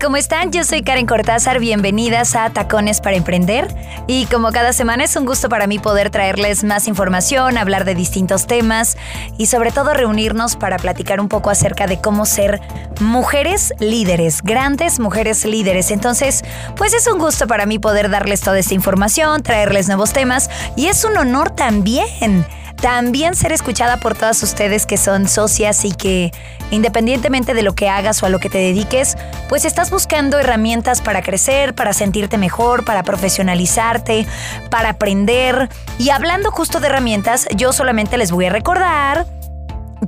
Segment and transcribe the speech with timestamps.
[0.00, 0.52] ¿Cómo están?
[0.52, 3.68] Yo soy Karen Cortázar, bienvenidas a Tacones para Emprender.
[4.06, 7.94] Y como cada semana es un gusto para mí poder traerles más información, hablar de
[7.94, 8.96] distintos temas
[9.36, 12.60] y sobre todo reunirnos para platicar un poco acerca de cómo ser
[13.00, 15.90] mujeres líderes, grandes mujeres líderes.
[15.90, 16.42] Entonces,
[16.76, 20.86] pues es un gusto para mí poder darles toda esta información, traerles nuevos temas y
[20.86, 22.46] es un honor también
[22.80, 26.32] también ser escuchada por todas ustedes que son socias y que
[26.70, 29.16] independientemente de lo que hagas o a lo que te dediques,
[29.48, 34.26] pues estás buscando herramientas para crecer, para sentirte mejor, para profesionalizarte,
[34.70, 35.68] para aprender.
[35.98, 39.26] Y hablando justo de herramientas, yo solamente les voy a recordar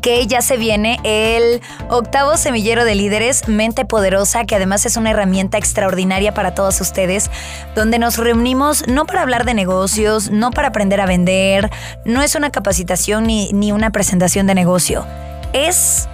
[0.00, 5.10] que ya se viene el octavo semillero de líderes, Mente Poderosa, que además es una
[5.10, 7.30] herramienta extraordinaria para todos ustedes,
[7.74, 11.70] donde nos reunimos no para hablar de negocios, no para aprender a vender,
[12.04, 15.06] no es una capacitación ni, ni una presentación de negocio.
[15.52, 16.08] Es,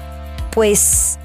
[0.51, 1.19] pues,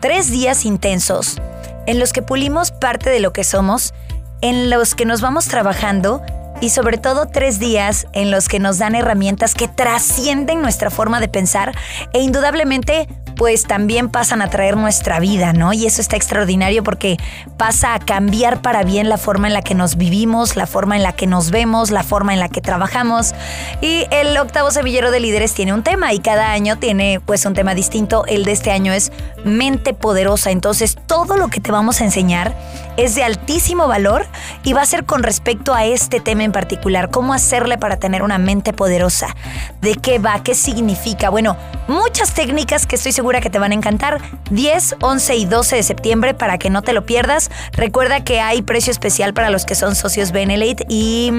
[0.00, 1.40] tres días intensos
[1.86, 3.94] en los que pulimos parte de lo que somos,
[4.40, 6.22] en los que nos vamos trabajando
[6.60, 11.20] y sobre todo tres días en los que nos dan herramientas que trascienden nuestra forma
[11.20, 11.74] de pensar
[12.12, 15.72] e indudablemente pues también pasan a traer nuestra vida, ¿no?
[15.72, 17.18] Y eso está extraordinario porque
[17.56, 21.02] pasa a cambiar para bien la forma en la que nos vivimos, la forma en
[21.02, 23.34] la que nos vemos, la forma en la que trabajamos.
[23.80, 27.54] Y el octavo semillero de líderes tiene un tema y cada año tiene pues un
[27.54, 28.24] tema distinto.
[28.26, 29.12] El de este año es
[29.44, 30.50] mente poderosa.
[30.50, 32.54] Entonces todo lo que te vamos a enseñar
[32.96, 34.26] es de altísimo valor
[34.64, 38.22] y va a ser con respecto a este tema en particular, cómo hacerle para tener
[38.22, 39.34] una mente poderosa,
[39.80, 41.28] de qué va, qué significa.
[41.28, 41.56] Bueno,
[41.88, 44.20] muchas técnicas que estoy que te van a encantar.
[44.50, 47.50] 10, 11 y 12 de septiembre para que no te lo pierdas.
[47.72, 51.32] Recuerda que hay precio especial para los que son socios Benelate y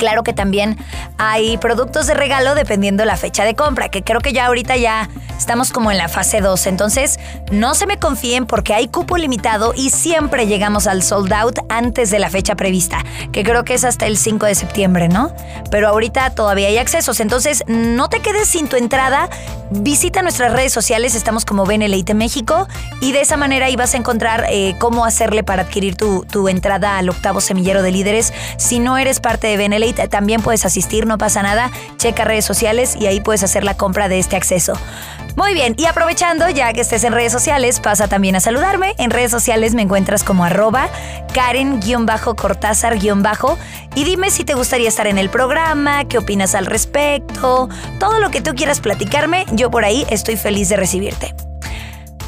[0.00, 0.78] Claro que también
[1.18, 5.10] hay productos de regalo dependiendo la fecha de compra, que creo que ya ahorita ya
[5.36, 6.66] estamos como en la fase 2.
[6.68, 7.20] Entonces,
[7.52, 12.08] no se me confíen porque hay cupo limitado y siempre llegamos al sold out antes
[12.08, 15.34] de la fecha prevista, que creo que es hasta el 5 de septiembre, ¿no?
[15.70, 17.20] Pero ahorita todavía hay accesos.
[17.20, 19.28] Entonces, no te quedes sin tu entrada.
[19.70, 22.66] Visita nuestras redes sociales, estamos como Beneleite México
[23.02, 26.48] y de esa manera ahí vas a encontrar eh, cómo hacerle para adquirir tu, tu
[26.48, 28.32] entrada al octavo semillero de líderes.
[28.56, 29.56] Si no eres parte de
[29.92, 31.70] También puedes asistir, no pasa nada.
[31.96, 34.74] Checa redes sociales y ahí puedes hacer la compra de este acceso.
[35.36, 38.94] Muy bien, y aprovechando, ya que estés en redes sociales, pasa también a saludarme.
[38.98, 40.88] En redes sociales me encuentras como arroba
[41.32, 42.90] Karen-Cortázar-
[43.94, 47.68] y dime si te gustaría estar en el programa, qué opinas al respecto,
[47.98, 51.34] todo lo que tú quieras platicarme, yo por ahí estoy feliz de recibirte.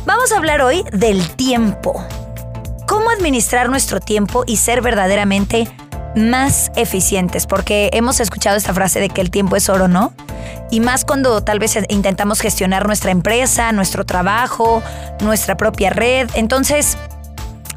[0.05, 2.05] Vamos a hablar hoy del tiempo.
[2.87, 5.69] ¿Cómo administrar nuestro tiempo y ser verdaderamente
[6.15, 10.13] más eficientes, porque hemos escuchado esta frase de que el tiempo es oro, ¿no?
[10.71, 14.83] Y más cuando tal vez intentamos gestionar nuestra empresa, nuestro trabajo,
[15.21, 16.29] nuestra propia red.
[16.35, 16.97] Entonces,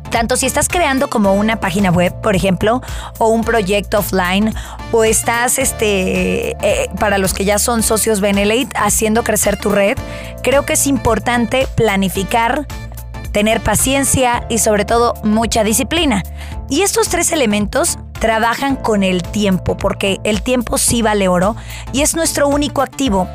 [0.10, 2.82] tanto si estás creando como una página web, por ejemplo,
[3.18, 4.54] o un proyecto offline,
[4.92, 9.98] o estás, este, eh, para los que ya son socios Benelate, haciendo crecer tu red,
[10.42, 12.66] creo que es importante planificar,
[13.34, 16.24] tener paciencia y sobre todo mucha disciplina.
[16.70, 21.56] Y estos tres elementos trabajan con el tiempo, porque el tiempo sí vale oro
[21.94, 23.28] y es nuestro único activo.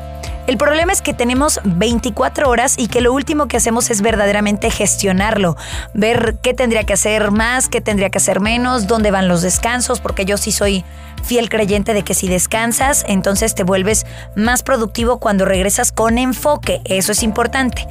[0.47, 4.71] El problema es que tenemos 24 horas y que lo último que hacemos es verdaderamente
[4.71, 5.55] gestionarlo,
[5.93, 10.01] ver qué tendría que hacer más, qué tendría que hacer menos, dónde van los descansos,
[10.01, 10.83] porque yo sí soy
[11.23, 14.05] fiel creyente de que si descansas, entonces te vuelves
[14.35, 17.87] más productivo cuando regresas con enfoque, eso es importante.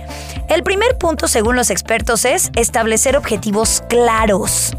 [0.49, 4.77] El primer punto, según los expertos, es establecer objetivos claros.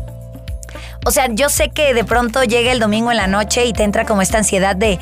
[1.04, 3.84] O sea, yo sé que de pronto llega el domingo en la noche y te
[3.84, 5.00] entra como esta ansiedad de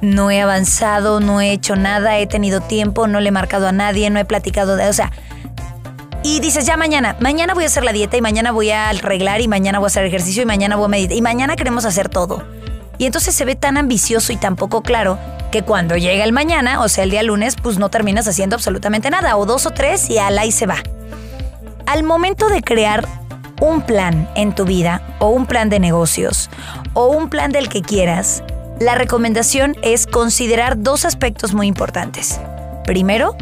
[0.00, 3.72] no he avanzado, no he hecho nada, he tenido tiempo, no le he marcado a
[3.72, 5.12] nadie, no he platicado de, o sea,
[6.22, 9.42] y dices, ya mañana, mañana voy a hacer la dieta y mañana voy a arreglar
[9.42, 12.08] y mañana voy a hacer ejercicio y mañana voy a meditar y mañana queremos hacer
[12.08, 12.42] todo.
[12.96, 15.18] Y entonces se ve tan ambicioso y tan poco claro
[15.50, 19.10] que cuando llega el mañana, o sea, el día lunes, pues no terminas haciendo absolutamente
[19.10, 20.76] nada, o dos o tres y al ahí se va.
[21.86, 23.06] Al momento de crear
[23.60, 26.50] un plan en tu vida o un plan de negocios
[26.94, 28.42] o un plan del que quieras,
[28.80, 32.40] la recomendación es considerar dos aspectos muy importantes.
[32.84, 33.36] Primero,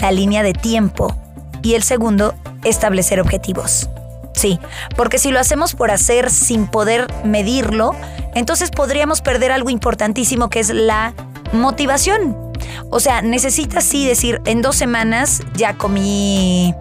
[0.00, 1.14] la línea de tiempo
[1.62, 2.34] y el segundo,
[2.64, 3.90] establecer objetivos.
[4.32, 4.60] Sí,
[4.96, 7.92] porque si lo hacemos por hacer sin poder medirlo,
[8.34, 11.14] entonces podríamos perder algo importantísimo que es la
[11.52, 12.36] motivación.
[12.90, 16.74] O sea, necesitas sí decir, en dos semanas ya comí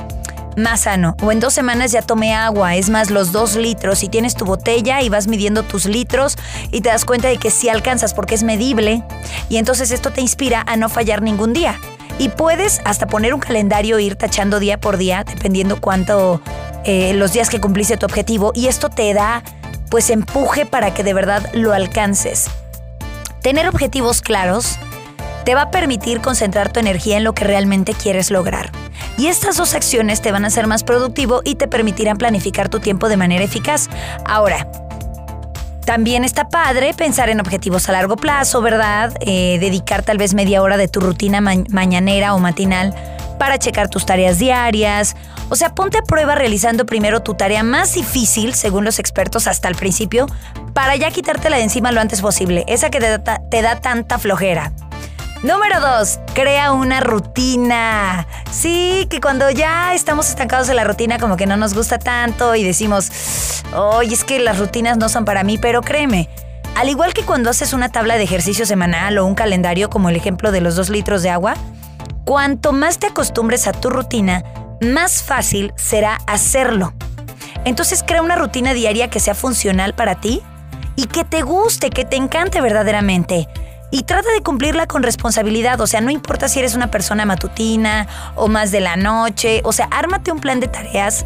[0.55, 1.15] más sano.
[1.21, 4.03] O en dos semanas ya tomé agua, es más, los dos litros.
[4.03, 6.37] Y tienes tu botella y vas midiendo tus litros
[6.71, 9.03] y te das cuenta de que sí alcanzas porque es medible.
[9.49, 11.79] Y entonces esto te inspira a no fallar ningún día.
[12.17, 16.41] Y puedes hasta poner un calendario e ir tachando día por día, dependiendo cuánto
[16.85, 18.51] eh, los días que cumpliste tu objetivo.
[18.55, 19.43] Y esto te da
[19.89, 22.45] pues empuje para que de verdad lo alcances.
[23.41, 24.77] Tener objetivos claros
[25.43, 28.71] te va a permitir concentrar tu energía en lo que realmente quieres lograr.
[29.17, 32.79] Y estas dos acciones te van a hacer más productivo y te permitirán planificar tu
[32.79, 33.89] tiempo de manera eficaz.
[34.25, 34.67] Ahora,
[35.85, 39.13] también está padre pensar en objetivos a largo plazo, ¿verdad?
[39.21, 42.93] Eh, dedicar tal vez media hora de tu rutina mañanera o matinal
[43.37, 45.15] para checar tus tareas diarias.
[45.49, 49.67] O sea, ponte a prueba realizando primero tu tarea más difícil, según los expertos hasta
[49.67, 50.25] el principio,
[50.73, 54.71] para ya quitártela de encima lo antes posible, esa que te da tanta flojera.
[55.45, 56.21] Número 2.
[56.33, 58.25] Crea una rutina.
[58.49, 62.55] Sí, que cuando ya estamos estancados en la rutina como que no nos gusta tanto
[62.55, 63.11] y decimos,
[63.75, 66.29] oye, es que las rutinas no son para mí, pero créeme,
[66.73, 70.15] al igual que cuando haces una tabla de ejercicio semanal o un calendario como el
[70.15, 71.53] ejemplo de los dos litros de agua,
[72.25, 74.43] cuanto más te acostumbres a tu rutina,
[74.81, 76.95] más fácil será hacerlo.
[77.65, 80.41] Entonces crea una rutina diaria que sea funcional para ti
[80.95, 83.47] y que te guste, que te encante verdaderamente
[83.95, 85.79] y trata de cumplirla con responsabilidad.
[85.79, 89.61] O sea, no importa si eres una persona matutina o más de la noche.
[89.63, 91.25] O sea, ármate un plan de tareas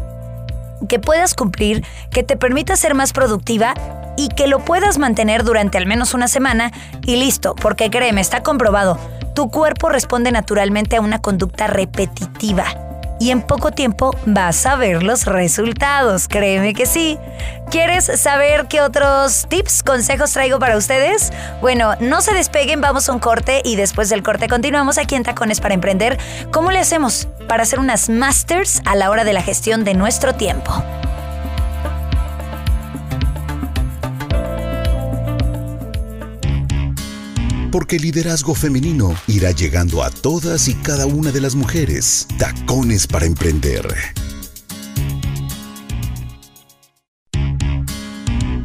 [0.88, 3.74] que puedas cumplir, que te permita ser más productiva
[4.16, 6.70] y que lo puedas mantener durante al menos una semana
[7.02, 8.98] y listo, porque créeme, está comprobado,
[9.34, 12.89] tu cuerpo responde naturalmente a una conducta repetitiva
[13.20, 17.18] y en poco tiempo vas a ver los resultados, créeme que sí.
[17.70, 21.30] ¿Quieres saber qué otros tips, consejos traigo para ustedes?
[21.60, 25.22] Bueno, no se despeguen, vamos a un corte y después del corte continuamos aquí en
[25.22, 26.18] Tacones para Emprender.
[26.50, 30.34] ¿Cómo le hacemos para hacer unas masters a la hora de la gestión de nuestro
[30.34, 30.82] tiempo?
[37.70, 42.26] Porque el liderazgo femenino irá llegando a todas y cada una de las mujeres.
[42.38, 43.86] Tacones para emprender.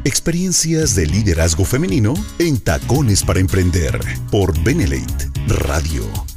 [0.03, 3.99] Experiencias de liderazgo femenino en Tacones para emprender
[4.29, 6.34] por Benelate Radio.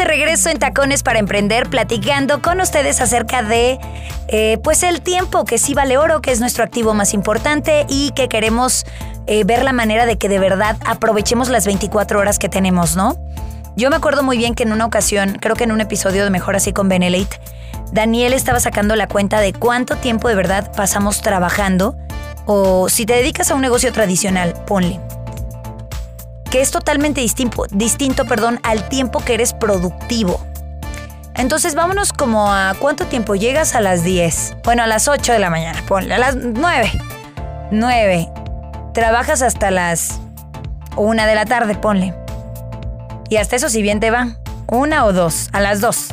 [0.00, 3.78] De regreso en Tacones para Emprender, platicando con ustedes acerca de,
[4.28, 8.10] eh, pues, el tiempo que sí vale oro, que es nuestro activo más importante y
[8.12, 8.86] que queremos
[9.26, 13.14] eh, ver la manera de que de verdad aprovechemos las 24 horas que tenemos, ¿no?
[13.76, 16.30] Yo me acuerdo muy bien que en una ocasión, creo que en un episodio de
[16.30, 17.38] Mejor Así con Benelate,
[17.92, 21.94] Daniel estaba sacando la cuenta de cuánto tiempo de verdad pasamos trabajando
[22.46, 24.98] o si te dedicas a un negocio tradicional, ponle
[26.50, 30.44] que es totalmente distinto, distinto perdón, al tiempo que eres productivo.
[31.36, 34.56] Entonces vámonos como a cuánto tiempo llegas a las 10.
[34.64, 36.90] Bueno, a las 8 de la mañana, ponle, a las 9.
[37.70, 38.28] 9.
[38.92, 40.20] Trabajas hasta las
[40.96, 42.14] 1 de la tarde, ponle.
[43.30, 44.36] Y hasta eso si bien te va.
[44.66, 46.08] Una o dos, a las 2.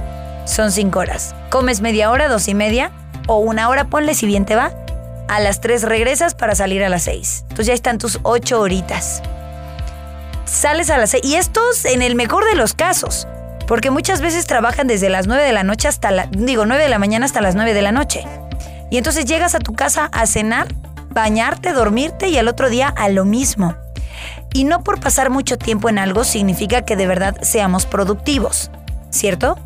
[0.46, 1.36] Son 5 horas.
[1.50, 2.92] Comes media hora, dos y media,
[3.28, 4.72] o una hora, ponle si bien te va.
[5.28, 7.40] A las 3 regresas para salir a las 6.
[7.42, 9.24] Entonces ya están tus 8 horitas
[10.48, 11.24] sales a las 6.
[11.24, 13.28] Y estos en el mejor de los casos.
[13.68, 16.90] Porque muchas veces trabajan desde las 9 de la noche hasta la, digo, 9 de
[16.90, 18.26] la mañana hasta las 9 de la noche.
[18.90, 20.68] Y entonces llegas a tu casa a cenar,
[21.10, 23.76] bañarte, dormirte y al otro día a lo mismo.
[24.54, 28.72] Y no por pasar mucho tiempo en algo significa que de verdad seamos productivos,
[29.10, 29.60] ¿cierto?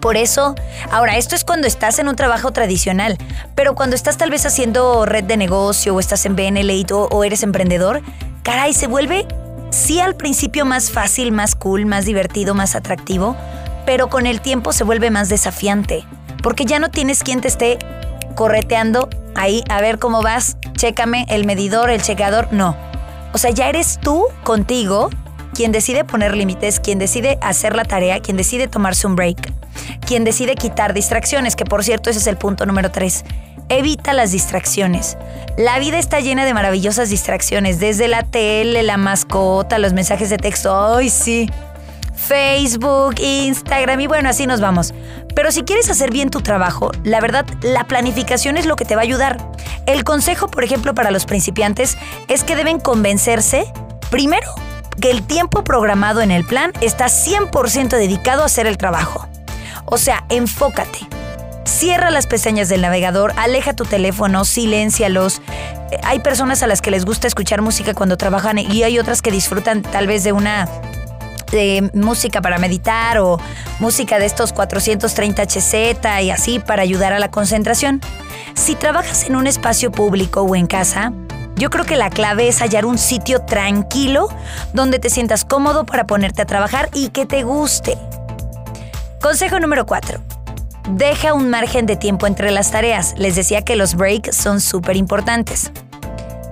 [0.00, 0.54] Por eso,
[0.92, 3.18] ahora, esto es cuando estás en un trabajo tradicional,
[3.56, 7.24] pero cuando estás tal vez haciendo red de negocio o estás en BNL o, o
[7.24, 8.00] eres emprendedor,
[8.44, 9.26] caray, se vuelve
[9.70, 13.36] sí al principio más fácil, más cool, más divertido, más atractivo,
[13.86, 16.04] pero con el tiempo se vuelve más desafiante,
[16.42, 17.78] porque ya no tienes quien te esté
[18.34, 22.76] correteando ahí a ver cómo vas, chécame el medidor, el checador, no.
[23.32, 25.10] O sea, ya eres tú contigo
[25.54, 29.52] quien decide poner límites, quien decide hacer la tarea, quien decide tomarse un break.
[30.06, 33.24] quien decide quitar distracciones, que por cierto ese es el punto número tres.
[33.70, 35.18] Evita las distracciones.
[35.58, 40.38] La vida está llena de maravillosas distracciones, desde la tele, la mascota, los mensajes de
[40.38, 40.96] texto.
[40.96, 41.50] ¡Ay, sí!
[42.14, 44.94] Facebook, Instagram y bueno, así nos vamos.
[45.34, 48.96] Pero si quieres hacer bien tu trabajo, la verdad, la planificación es lo que te
[48.96, 49.38] va a ayudar.
[49.86, 51.96] El consejo, por ejemplo, para los principiantes
[52.28, 53.72] es que deben convencerse,
[54.10, 54.48] primero,
[55.00, 59.28] que el tiempo programado en el plan está 100% dedicado a hacer el trabajo.
[59.84, 61.17] O sea, enfócate.
[61.78, 65.40] Cierra las pestañas del navegador, aleja tu teléfono, siléncialos.
[66.02, 69.30] Hay personas a las que les gusta escuchar música cuando trabajan y hay otras que
[69.30, 70.68] disfrutan tal vez de una
[71.94, 73.38] música para meditar o
[73.78, 75.74] música de estos 430 HZ
[76.24, 78.00] y así para ayudar a la concentración.
[78.54, 81.12] Si trabajas en un espacio público o en casa,
[81.54, 84.28] yo creo que la clave es hallar un sitio tranquilo
[84.72, 87.96] donde te sientas cómodo para ponerte a trabajar y que te guste.
[89.20, 90.27] Consejo número 4.
[90.90, 93.14] Deja un margen de tiempo entre las tareas.
[93.18, 95.70] Les decía que los breaks son súper importantes.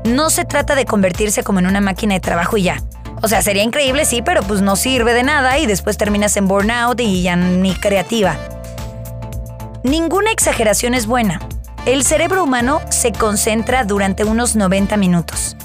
[0.05, 2.83] No se trata de convertirse como en una máquina de trabajo y ya.
[3.23, 6.49] O sea, sería increíble, sí, pero pues no sirve de nada y después terminas en
[6.49, 8.37] burnout y ya ni creativa.
[9.83, 11.40] Ninguna exageración es buena.
[11.87, 15.57] El cerebro humano se concentra durante unos 90 minutos.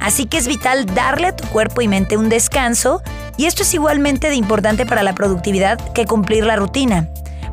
[0.00, 3.02] Así que es vital darle a tu cuerpo y mente un descanso
[3.38, 7.08] y esto es igualmente de importante para la productividad que cumplir la rutina.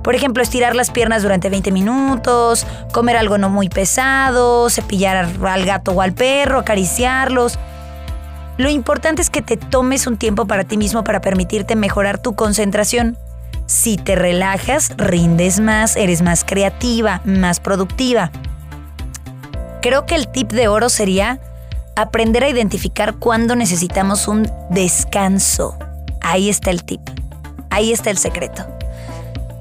[0.05, 5.65] Por ejemplo, estirar las piernas durante 20 minutos, comer algo no muy pesado, cepillar al
[5.65, 7.57] gato o al perro, acariciarlos.
[8.57, 12.35] Lo importante es que te tomes un tiempo para ti mismo para permitirte mejorar tu
[12.35, 13.17] concentración.
[13.65, 18.29] Si te relajas, rindes más, eres más creativa, más productiva.
[19.81, 21.39] Creo que el tip de oro sería
[21.95, 25.75] aprender a identificar cuándo necesitamos un descanso.
[26.21, 27.01] Ahí está el tip.
[27.71, 28.74] Ahí está el secreto.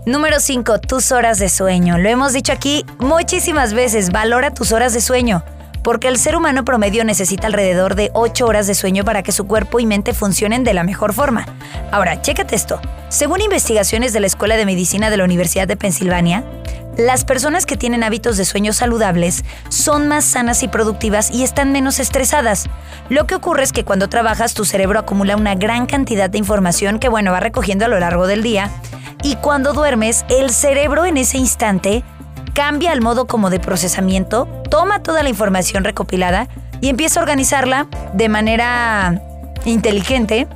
[0.06, 0.80] Número 5.
[0.80, 1.96] Tus horas de sueño.
[1.96, 4.12] Lo hemos dicho aquí muchísimas veces.
[4.12, 5.42] Valora tus horas de sueño
[5.82, 9.46] porque el ser humano promedio necesita alrededor de 8 horas de sueño para que su
[9.46, 11.46] cuerpo y mente funcionen de la mejor forma.
[11.92, 12.80] Ahora, chécate esto.
[13.08, 16.42] Según investigaciones de la Escuela de Medicina de la Universidad de Pensilvania,
[16.96, 21.72] las personas que tienen hábitos de sueño saludables son más sanas y productivas y están
[21.72, 22.66] menos estresadas.
[23.10, 26.98] Lo que ocurre es que cuando trabajas tu cerebro acumula una gran cantidad de información
[26.98, 28.70] que bueno va recogiendo a lo largo del día
[29.24, 32.04] y cuando duermes el cerebro en ese instante
[32.52, 36.46] cambia el modo como de procesamiento, toma toda la información recopilada
[36.82, 39.22] y empieza a organizarla de manera
[39.64, 40.46] inteligente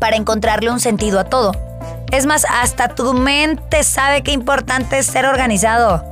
[0.00, 1.52] para encontrarle un sentido a todo.
[2.10, 6.04] Es más, hasta tu mente sabe qué importante es ser organizado.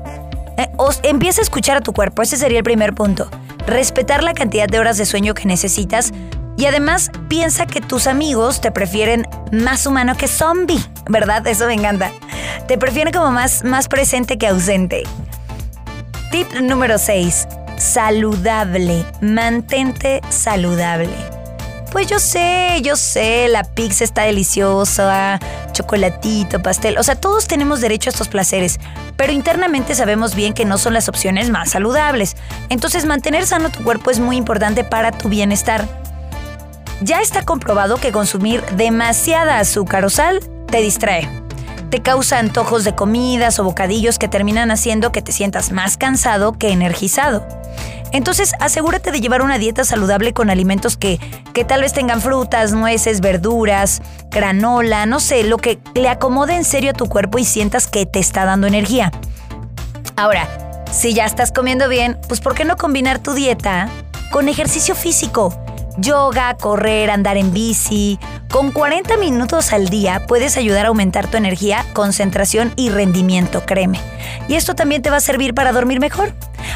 [0.57, 0.71] Eh,
[1.03, 3.29] empieza a escuchar a tu cuerpo, ese sería el primer punto.
[3.67, 6.13] Respetar la cantidad de horas de sueño que necesitas
[6.57, 11.47] y además piensa que tus amigos te prefieren más humano que zombie, ¿verdad?
[11.47, 12.11] Eso me encanta.
[12.69, 15.05] Te prefieren como más, más presente que ausente.
[16.31, 17.49] Tip número 6.
[17.77, 19.05] Saludable.
[19.21, 21.11] Mantente saludable.
[21.93, 25.39] Pues yo sé, yo sé, la pizza está deliciosa,
[25.73, 28.81] chocolatito, pastel, o sea, todos tenemos derecho a estos placeres,
[29.17, 32.35] pero internamente sabemos bien que no son las opciones más saludables.
[32.71, 36.02] Entonces, mantener sano tu cuerpo es muy importante para tu bienestar.
[37.05, 41.29] Ya está comprobado que consumir demasiada azúcar o sal te distrae.
[41.91, 46.53] Te causa antojos de comidas o bocadillos que terminan haciendo que te sientas más cansado
[46.53, 47.45] que energizado.
[48.13, 51.19] Entonces asegúrate de llevar una dieta saludable con alimentos que,
[51.53, 56.65] que tal vez tengan frutas, nueces, verduras, granola, no sé, lo que le acomode en
[56.65, 59.11] serio a tu cuerpo y sientas que te está dando energía.
[60.15, 60.47] Ahora,
[60.93, 63.89] si ya estás comiendo bien, pues ¿por qué no combinar tu dieta
[64.31, 65.53] con ejercicio físico?
[65.99, 68.19] Yoga, correr, andar en bici.
[68.51, 74.01] Con 40 minutos al día puedes ayudar a aumentar tu energía, concentración y rendimiento, créeme.
[74.49, 76.33] Y esto también te va a servir para dormir mejor.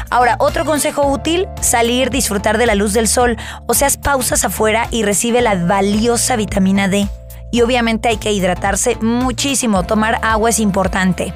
[0.09, 4.87] Ahora, otro consejo útil, salir, disfrutar de la luz del sol, o sea, pausas afuera
[4.91, 7.07] y recibe la valiosa vitamina D.
[7.51, 11.33] Y obviamente hay que hidratarse muchísimo, tomar agua es importante.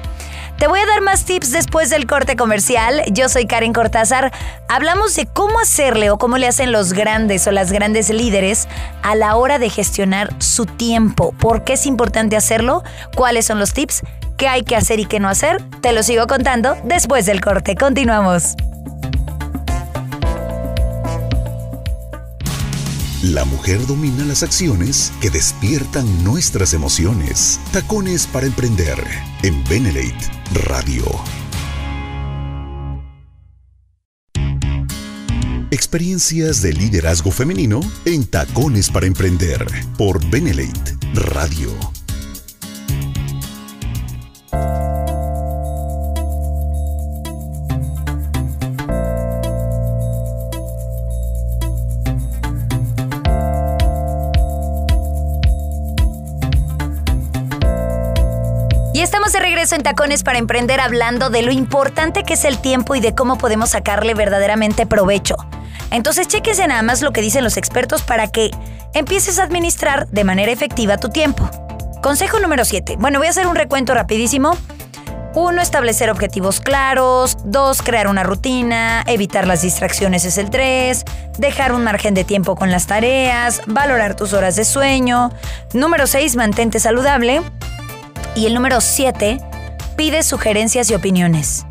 [0.62, 3.02] Te voy a dar más tips después del corte comercial.
[3.10, 4.30] Yo soy Karen Cortázar.
[4.68, 8.68] Hablamos de cómo hacerle o cómo le hacen los grandes o las grandes líderes
[9.02, 11.34] a la hora de gestionar su tiempo.
[11.40, 12.84] ¿Por qué es importante hacerlo?
[13.16, 14.02] ¿Cuáles son los tips?
[14.36, 15.60] ¿Qué hay que hacer y qué no hacer?
[15.80, 17.74] Te lo sigo contando después del corte.
[17.74, 18.54] Continuamos.
[23.22, 27.60] La mujer domina las acciones que despiertan nuestras emociones.
[27.72, 28.98] Tacones para emprender
[29.44, 30.28] en Benelate
[30.66, 31.04] Radio.
[35.70, 39.64] Experiencias de liderazgo femenino en Tacones para emprender
[39.96, 41.70] por Benelate Radio.
[59.02, 62.94] Estamos de regreso en Tacones para Emprender hablando de lo importante que es el tiempo
[62.94, 65.34] y de cómo podemos sacarle verdaderamente provecho.
[65.90, 68.50] Entonces chequese nada más lo que dicen los expertos para que
[68.94, 71.50] empieces a administrar de manera efectiva tu tiempo.
[72.00, 72.96] Consejo número 7.
[72.98, 74.56] Bueno, voy a hacer un recuento rapidísimo.
[75.34, 75.62] 1.
[75.62, 77.36] Establecer objetivos claros.
[77.44, 77.82] 2.
[77.82, 79.02] Crear una rutina.
[79.06, 81.04] Evitar las distracciones es el 3.
[81.38, 83.62] Dejar un margen de tiempo con las tareas.
[83.66, 85.32] Valorar tus horas de sueño.
[85.72, 86.36] Número 6.
[86.36, 87.42] Mantente saludable.
[88.34, 89.38] Y el número 7,
[89.96, 91.66] pide sugerencias y opiniones.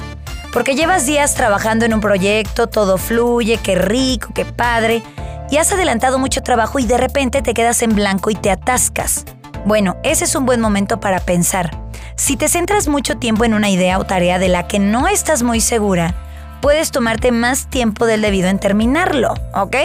[0.53, 5.01] Porque llevas días trabajando en un proyecto, todo fluye, qué rico, qué padre,
[5.49, 9.25] y has adelantado mucho trabajo y de repente te quedas en blanco y te atascas.
[9.65, 11.71] Bueno, ese es un buen momento para pensar.
[12.15, 15.41] Si te centras mucho tiempo en una idea o tarea de la que no estás
[15.41, 16.15] muy segura,
[16.61, 19.75] puedes tomarte más tiempo del debido en terminarlo, ¿ok?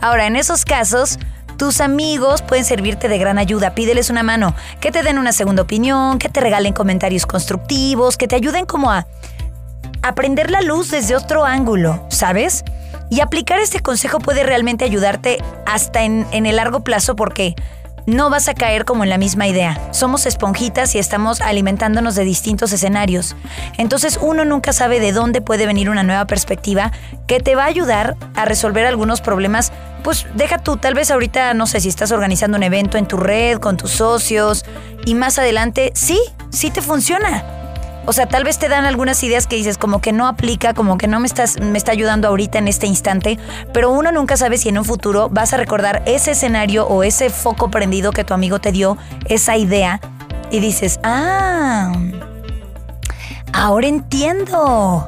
[0.00, 1.18] Ahora, en esos casos,
[1.58, 3.74] tus amigos pueden servirte de gran ayuda.
[3.74, 8.28] Pídeles una mano, que te den una segunda opinión, que te regalen comentarios constructivos, que
[8.28, 9.06] te ayuden como a
[10.02, 12.64] aprender la luz desde otro ángulo, ¿sabes?
[13.10, 17.56] Y aplicar este consejo puede realmente ayudarte hasta en, el largo plazo porque
[18.08, 19.78] no vas a caer como en la misma idea.
[19.92, 23.36] Somos esponjitas y estamos alimentándonos de distintos escenarios.
[23.76, 26.90] Entonces uno nunca sabe de dónde puede venir una nueva perspectiva
[27.26, 29.72] que te va a ayudar a resolver algunos problemas.
[30.02, 33.18] Pues deja tú, tal vez ahorita, no sé si estás organizando un evento en tu
[33.18, 34.64] red, con tus socios,
[35.04, 36.18] y más adelante, sí,
[36.50, 37.57] sí te funciona
[38.08, 40.96] o sea, tal vez te dan algunas ideas que dices como que no aplica, como
[40.96, 43.38] que no me estás me está ayudando ahorita en este instante,
[43.74, 47.28] pero uno nunca sabe si en un futuro vas a recordar ese escenario o ese
[47.28, 48.96] foco prendido que tu amigo te dio,
[49.26, 50.00] esa idea
[50.50, 51.92] y dices, "Ah,
[53.52, 55.06] ahora entiendo."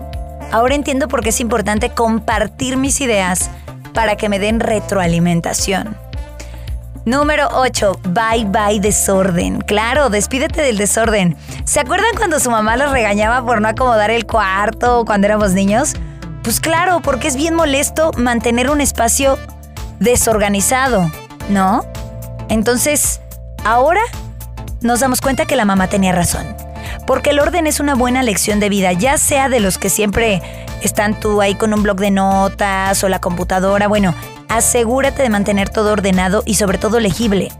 [0.52, 3.50] Ahora entiendo por qué es importante compartir mis ideas
[3.94, 5.96] para que me den retroalimentación.
[7.06, 8.00] Número 8.
[8.10, 9.60] Bye bye desorden.
[9.62, 11.36] Claro, despídete del desorden.
[11.64, 15.94] ¿Se acuerdan cuando su mamá los regañaba por no acomodar el cuarto cuando éramos niños?
[16.42, 19.38] Pues claro, porque es bien molesto mantener un espacio
[19.98, 21.10] desorganizado,
[21.48, 21.84] ¿no?
[22.48, 23.20] Entonces,
[23.64, 24.02] ahora
[24.82, 26.46] nos damos cuenta que la mamá tenía razón.
[27.06, 30.42] Porque el orden es una buena lección de vida, ya sea de los que siempre
[30.82, 33.88] están tú ahí con un blog de notas o la computadora.
[33.88, 34.14] Bueno,
[34.50, 37.50] asegúrate de mantener todo ordenado y sobre todo legible.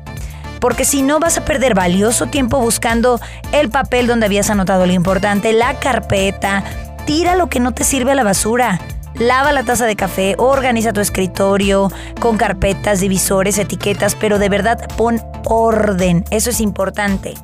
[0.61, 3.19] Porque si no vas a perder valioso tiempo buscando
[3.53, 6.65] el papel donde habías anotado lo importante, la carpeta,
[7.07, 8.79] tira lo que no te sirve a la basura.
[9.15, 14.87] Lava la taza de café, organiza tu escritorio con carpetas, divisores, etiquetas, pero de verdad
[14.97, 16.25] pon orden.
[16.31, 17.35] Eso es importante.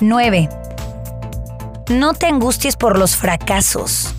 [0.00, 0.48] 9.
[1.90, 4.14] No te angusties por los fracasos.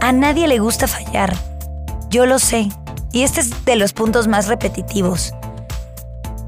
[0.00, 1.34] A nadie le gusta fallar.
[2.10, 2.68] Yo lo sé.
[3.12, 5.34] Y este es de los puntos más repetitivos.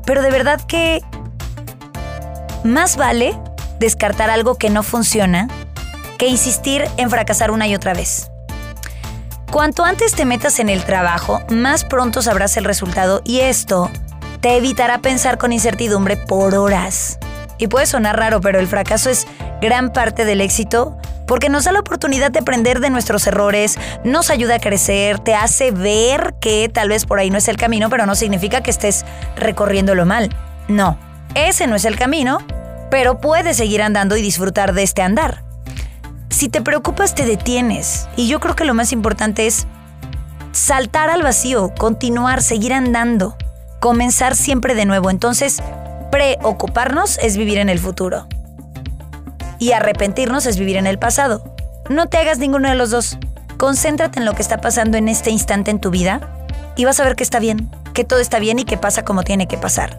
[0.05, 1.03] Pero de verdad que
[2.64, 3.38] más vale
[3.79, 5.48] descartar algo que no funciona
[6.18, 8.31] que insistir en fracasar una y otra vez.
[9.50, 13.90] Cuanto antes te metas en el trabajo, más pronto sabrás el resultado y esto
[14.40, 17.18] te evitará pensar con incertidumbre por horas.
[17.59, 19.27] Y puede sonar raro, pero el fracaso es
[19.61, 20.96] gran parte del éxito
[21.27, 25.35] porque nos da la oportunidad de aprender de nuestros errores, nos ayuda a crecer, te
[25.35, 28.71] hace ver que tal vez por ahí no es el camino, pero no significa que
[28.71, 29.05] estés
[29.37, 30.35] recorriéndolo mal.
[30.69, 30.99] No,
[31.35, 32.39] ese no es el camino,
[32.91, 35.45] pero puedes seguir andando y disfrutar de este andar.
[36.31, 38.09] Si te preocupas, te detienes.
[38.17, 39.67] Y yo creo que lo más importante es
[40.53, 43.37] saltar al vacío, continuar, seguir andando,
[43.81, 45.11] comenzar siempre de nuevo.
[45.11, 45.63] Entonces,
[46.11, 48.27] preocuparnos es vivir en el futuro
[49.64, 51.42] y arrepentirnos es vivir en el pasado.
[51.88, 53.16] No te hagas ninguno de los dos.
[53.57, 56.20] Concéntrate en lo que está pasando en este instante en tu vida
[56.77, 59.22] y vas a ver que está bien, que todo está bien y que pasa como
[59.22, 59.98] tiene que pasar.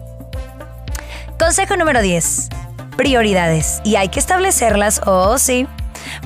[1.36, 2.48] Consejo número 10.
[2.96, 3.80] Prioridades.
[3.82, 5.66] Y hay que establecerlas, oh sí,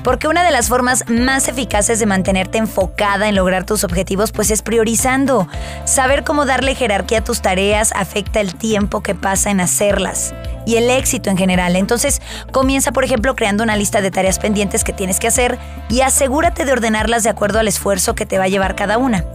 [0.03, 4.51] porque una de las formas más eficaces de mantenerte enfocada en lograr tus objetivos pues
[4.51, 5.47] es priorizando.
[5.85, 10.31] Saber cómo darle jerarquía a tus tareas afecta el tiempo que pasa en hacerlas
[10.65, 11.75] y el éxito en general.
[11.75, 12.21] Entonces,
[12.51, 15.57] comienza, por ejemplo, creando una lista de tareas pendientes que tienes que hacer
[15.89, 19.25] y asegúrate de ordenarlas de acuerdo al esfuerzo que te va a llevar cada una.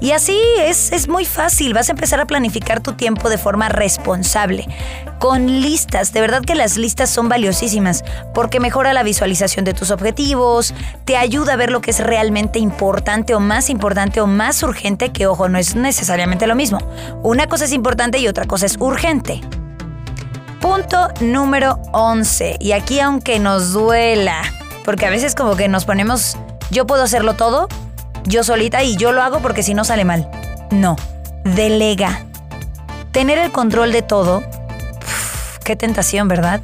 [0.00, 3.68] Y así es, es muy fácil, vas a empezar a planificar tu tiempo de forma
[3.68, 4.66] responsable,
[5.18, 9.90] con listas, de verdad que las listas son valiosísimas, porque mejora la visualización de tus
[9.90, 14.62] objetivos, te ayuda a ver lo que es realmente importante o más importante o más
[14.62, 16.78] urgente, que ojo, no es necesariamente lo mismo.
[17.22, 19.40] Una cosa es importante y otra cosa es urgente.
[20.60, 22.56] Punto número 11.
[22.58, 24.42] Y aquí aunque nos duela,
[24.84, 26.36] porque a veces como que nos ponemos,
[26.70, 27.68] yo puedo hacerlo todo,
[28.24, 30.28] yo solita y yo lo hago porque si no sale mal.
[30.70, 30.96] No,
[31.44, 32.24] delega.
[33.12, 34.42] Tener el control de todo,
[35.64, 36.60] qué tentación, ¿verdad?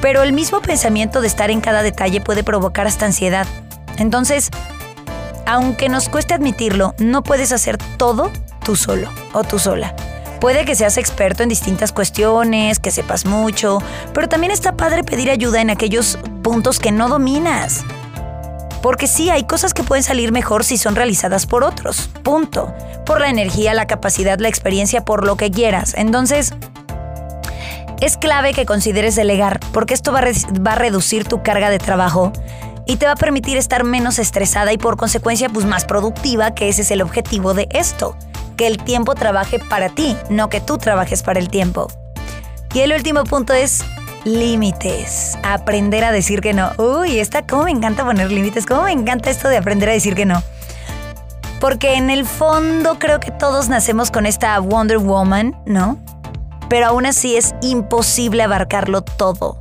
[0.00, 3.46] Pero el mismo pensamiento de estar en cada detalle puede provocar hasta ansiedad.
[3.98, 4.50] Entonces,
[5.46, 8.30] aunque nos cueste admitirlo, no puedes hacer todo
[8.64, 9.94] tú solo o tú sola.
[10.42, 13.78] Puede que seas experto en distintas cuestiones, que sepas mucho,
[14.12, 17.84] pero también está padre pedir ayuda en aquellos puntos que no dominas.
[18.82, 22.10] Porque sí, hay cosas que pueden salir mejor si son realizadas por otros.
[22.24, 22.74] Punto.
[23.06, 25.94] Por la energía, la capacidad, la experiencia, por lo que quieras.
[25.96, 26.52] Entonces,
[28.00, 32.32] es clave que consideres delegar, porque esto va a, reducir tu carga de trabajo
[32.84, 36.68] y te va a permitir estar menos estresada y por consecuencia pues más productiva, que
[36.68, 38.16] ese es el objetivo de esto,
[38.56, 41.88] que el tiempo trabaje para ti, no que tú trabajes para el tiempo.
[42.74, 43.84] Y el último punto es
[44.24, 46.70] límites, aprender a decir que no.
[46.78, 50.14] Uy, esta, cómo me encanta poner límites, cómo me encanta esto de aprender a decir
[50.14, 50.42] que no.
[51.60, 55.98] Porque en el fondo creo que todos nacemos con esta Wonder Woman, ¿no?
[56.72, 59.58] pero aún así es imposible abarcarlo todo.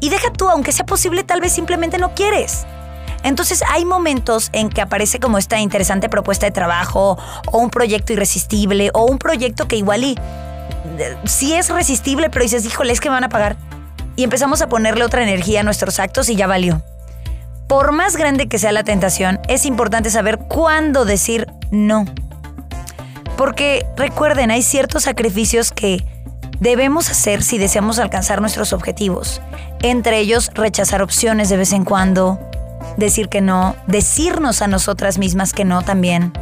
[0.00, 2.66] Y deja tú, aunque sea posible, tal vez simplemente no quieres.
[3.26, 7.18] Entonces hay momentos en que aparece como esta interesante propuesta de trabajo
[7.50, 10.16] o un proyecto irresistible o un proyecto que igual y
[10.98, 13.56] eh, es resistible, pero dices, híjole, es que me van a pagar.
[14.14, 16.82] Y empezamos a ponerle otra energía a nuestros actos y ya valió.
[17.66, 22.04] Por más grande que sea la tentación, es importante saber cuándo decir no.
[23.36, 26.06] Porque recuerden, hay ciertos sacrificios que
[26.60, 29.42] debemos hacer si deseamos alcanzar nuestros objetivos.
[29.82, 32.38] Entre ellos, rechazar opciones de vez en cuando,
[32.96, 36.32] decir que no, decirnos a nosotras mismas que no también.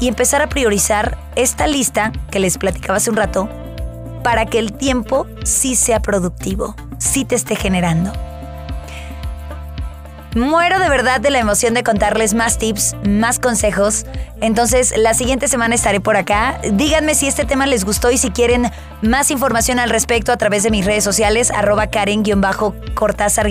[0.00, 3.48] Y empezar a priorizar esta lista que les platicaba hace un rato
[4.22, 8.12] para que el tiempo sí sea productivo, sí te esté generando.
[10.36, 14.04] Muero de verdad de la emoción de contarles más tips, más consejos.
[14.40, 16.60] Entonces, la siguiente semana estaré por acá.
[16.70, 18.70] Díganme si este tema les gustó y si quieren
[19.00, 23.48] más información al respecto a través de mis redes sociales, arroba Karen-Cortázar-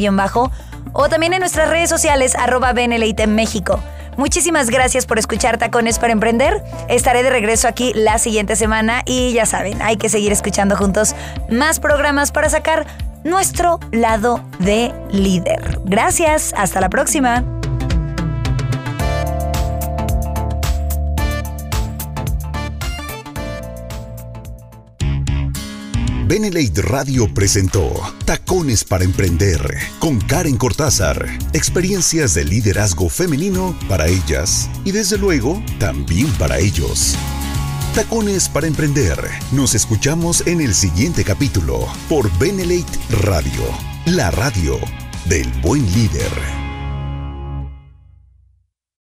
[0.93, 3.81] o también en nuestras redes sociales, arroba Beneleite México.
[4.17, 6.63] Muchísimas gracias por escuchar Tacones para Emprender.
[6.89, 11.15] Estaré de regreso aquí la siguiente semana y ya saben, hay que seguir escuchando juntos
[11.49, 12.87] más programas para sacar
[13.23, 15.79] nuestro lado de líder.
[15.85, 17.56] Gracias, hasta la próxima.
[26.27, 27.93] Benelate Radio presentó
[28.25, 29.61] Tacones para Emprender
[29.97, 31.25] con Karen Cortázar.
[31.53, 37.15] Experiencias de liderazgo femenino para ellas y desde luego también para ellos.
[37.95, 39.17] Tacones para Emprender.
[39.53, 43.63] Nos escuchamos en el siguiente capítulo por Benelate Radio,
[44.05, 44.77] la radio
[45.29, 46.56] del buen líder.